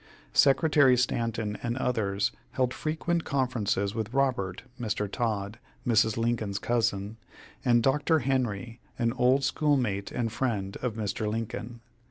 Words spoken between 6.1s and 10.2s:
Lincoln's cousin, and Dr. Henry, an old schoolmate